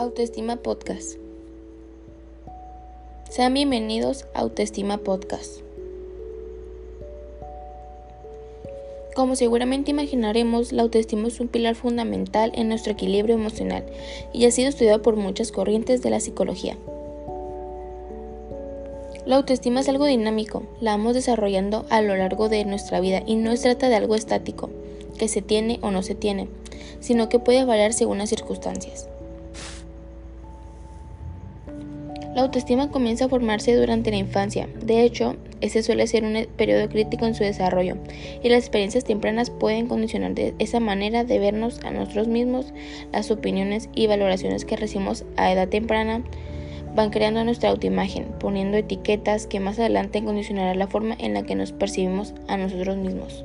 [0.00, 1.18] Autoestima Podcast.
[3.28, 5.60] Sean bienvenidos a Autoestima Podcast.
[9.14, 13.84] Como seguramente imaginaremos, la autoestima es un pilar fundamental en nuestro equilibrio emocional
[14.32, 16.78] y ha sido estudiado por muchas corrientes de la psicología.
[19.26, 23.36] La autoestima es algo dinámico, la vamos desarrollando a lo largo de nuestra vida y
[23.36, 24.70] no se trata de algo estático,
[25.18, 26.48] que se tiene o no se tiene,
[27.00, 29.10] sino que puede variar según las circunstancias.
[32.40, 34.66] La autoestima comienza a formarse durante la infancia.
[34.82, 37.98] De hecho, ese suele ser un periodo crítico en su desarrollo,
[38.42, 42.72] y las experiencias tempranas pueden condicionar de esa manera de vernos a nosotros mismos.
[43.12, 46.22] Las opiniones y valoraciones que recibimos a edad temprana
[46.96, 51.56] van creando nuestra autoimagen, poniendo etiquetas que más adelante condicionarán la forma en la que
[51.56, 53.44] nos percibimos a nosotros mismos.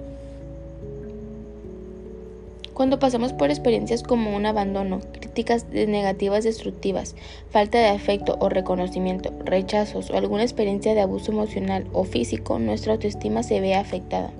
[2.75, 7.15] Cuando pasamos por experiencias como un abandono, críticas negativas destructivas,
[7.49, 12.91] falta de afecto o reconocimiento, rechazos o alguna experiencia de abuso emocional o físico, nuestra
[12.91, 14.33] autoestima se ve afectada.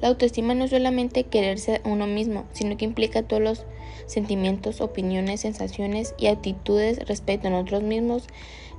[0.00, 3.66] La autoestima no es solamente quererse a uno mismo, sino que implica todos los
[4.06, 8.28] sentimientos, opiniones, sensaciones y actitudes respecto a nosotros mismos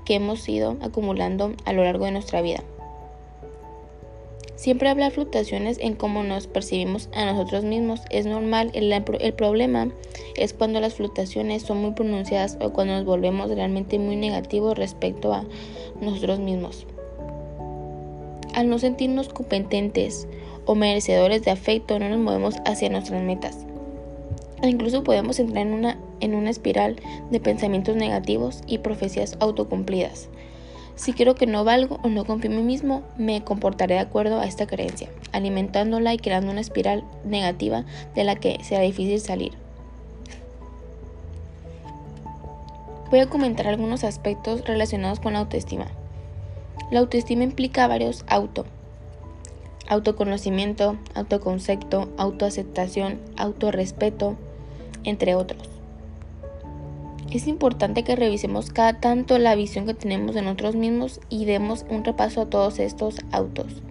[0.04, 2.64] que hemos ido acumulando a lo largo de nuestra vida.
[4.62, 8.02] Siempre habrá fluctuaciones en cómo nos percibimos a nosotros mismos.
[8.12, 9.90] Es normal, el, problema
[10.36, 15.34] es cuando las fluctuaciones son muy pronunciadas o cuando nos volvemos realmente muy negativos respecto
[15.34, 15.46] a
[16.00, 16.86] nosotros mismos.
[18.54, 20.28] Al no sentirnos competentes
[20.66, 23.66] o merecedores de afecto, no nos movemos hacia nuestras metas.
[24.62, 26.98] E incluso podemos entrar en una, en una espiral
[27.32, 30.30] de pensamientos negativos y profecías autocumplidas.
[30.96, 34.40] Si quiero que no valgo o no confío en mí mismo, me comportaré de acuerdo
[34.40, 39.54] a esta creencia, alimentándola y creando una espiral negativa de la que será difícil salir.
[43.10, 45.88] Voy a comentar algunos aspectos relacionados con la autoestima.
[46.92, 48.66] La autoestima implica varios auto,
[49.90, 54.38] autoconocimiento, autoconcepto, autoaceptación, autorrespeto,
[55.04, 55.71] entre otros.
[57.32, 61.86] Es importante que revisemos cada tanto la visión que tenemos de nosotros mismos y demos
[61.90, 63.82] un repaso a todos estos autos.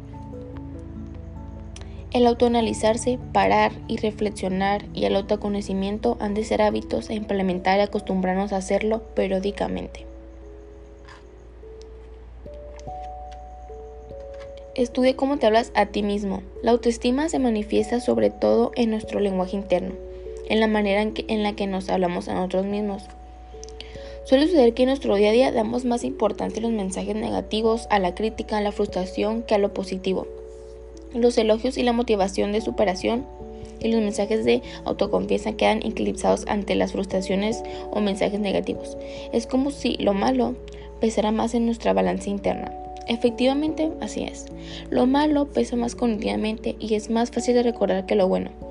[2.12, 7.82] El autoanalizarse, parar y reflexionar y el autoconocimiento han de ser hábitos a implementar y
[7.82, 10.04] acostumbrarnos a hacerlo periódicamente.
[14.74, 16.42] Estudia cómo te hablas a ti mismo.
[16.62, 19.94] La autoestima se manifiesta sobre todo en nuestro lenguaje interno,
[20.48, 23.04] en la manera en, en la que nos hablamos a nosotros mismos.
[24.30, 27.88] Suele suceder que en nuestro día a día damos más importancia a los mensajes negativos,
[27.90, 30.28] a la crítica, a la frustración que a lo positivo.
[31.12, 33.26] Los elogios y la motivación de superación
[33.80, 38.96] y los mensajes de autoconfianza quedan eclipsados ante las frustraciones o mensajes negativos.
[39.32, 40.54] Es como si lo malo
[41.00, 42.72] pesara más en nuestra balanza interna.
[43.08, 44.46] Efectivamente, así es.
[44.90, 48.69] Lo malo pesa más cognitivamente y es más fácil de recordar que lo bueno.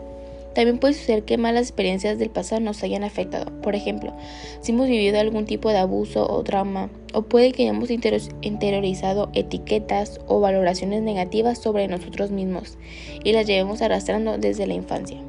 [0.60, 3.50] También puede suceder que malas experiencias del pasado nos hayan afectado.
[3.62, 4.12] Por ejemplo,
[4.60, 10.20] si hemos vivido algún tipo de abuso o trauma, o puede que hayamos interiorizado etiquetas
[10.28, 12.78] o valoraciones negativas sobre nosotros mismos
[13.24, 15.20] y las llevemos arrastrando desde la infancia.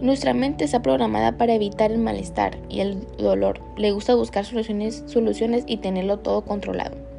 [0.00, 3.60] Nuestra mente está programada para evitar el malestar y el dolor.
[3.76, 7.09] Le gusta buscar soluciones, soluciones y tenerlo todo controlado.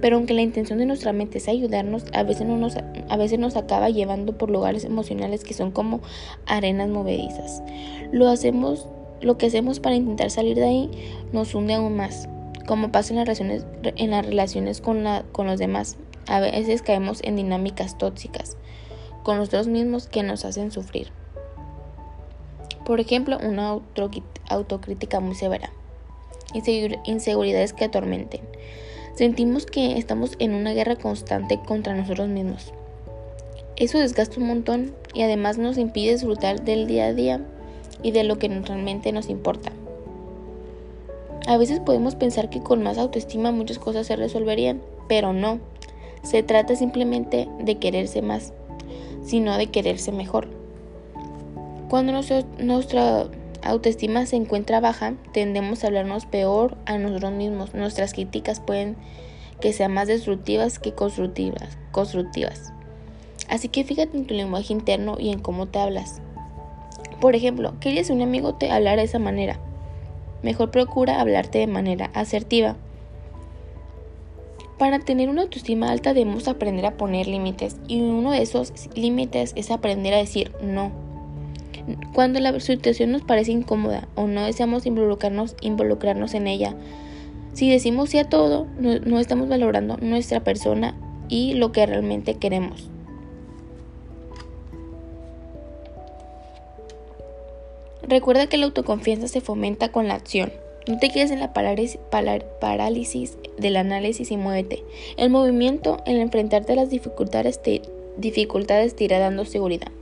[0.00, 3.56] Pero aunque la intención de nuestra mente es ayudarnos, a veces, nos, a veces nos
[3.56, 6.00] acaba llevando por lugares emocionales que son como
[6.46, 7.62] arenas movedizas.
[8.12, 8.86] Lo, hacemos,
[9.20, 10.90] lo que hacemos para intentar salir de ahí
[11.32, 12.28] nos hunde aún más,
[12.66, 13.66] como pasa en las relaciones,
[13.96, 15.96] en las relaciones con, la, con los demás.
[16.28, 18.56] A veces caemos en dinámicas tóxicas
[19.24, 21.10] con nosotros mismos que nos hacen sufrir.
[22.86, 23.78] Por ejemplo, una
[24.48, 25.70] autocrítica muy severa,
[27.04, 28.40] inseguridades que atormenten
[29.18, 32.72] Sentimos que estamos en una guerra constante contra nosotros mismos.
[33.74, 37.40] Eso desgasta un montón y además nos impide disfrutar del día a día
[38.00, 39.72] y de lo que realmente nos importa.
[41.48, 45.58] A veces podemos pensar que con más autoestima muchas cosas se resolverían, pero no.
[46.22, 48.52] Se trata simplemente de quererse más,
[49.24, 50.46] sino de quererse mejor.
[51.88, 53.26] Cuando nuestra
[53.70, 57.74] autoestima se encuentra baja, tendemos a hablarnos peor a nosotros mismos.
[57.74, 58.96] Nuestras críticas pueden
[59.60, 61.76] que sean más destructivas que constructivas.
[61.90, 62.72] constructivas.
[63.48, 66.20] Así que fíjate en tu lenguaje interno y en cómo te hablas.
[67.20, 69.58] Por ejemplo, ¿querías que un amigo te hablara de esa manera?
[70.42, 72.76] Mejor procura hablarte de manera asertiva.
[74.78, 79.52] Para tener una autoestima alta debemos aprender a poner límites y uno de esos límites
[79.56, 81.07] es aprender a decir no
[82.12, 85.54] Cuando la situación nos parece incómoda o no deseamos involucrarnos,
[86.34, 86.74] en ella,
[87.52, 90.94] si decimos sí a todo, no, estamos valorando nuestra persona
[91.28, 92.90] y lo que realmente queremos.
[98.02, 100.50] Recuerda que la autoconfianza se fomenta con la acción.
[100.86, 104.82] No te quedes en la parálisis del análisis y muévete.
[105.18, 107.60] El movimiento, el enfrentarte a las dificultades
[108.16, 109.92] dificultades te irá dando seguridad.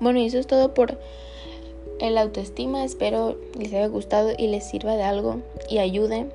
[0.00, 0.98] Bueno, y eso es todo por
[2.00, 2.84] el autoestima.
[2.84, 6.26] Espero les haya gustado y les sirva de algo y ayude.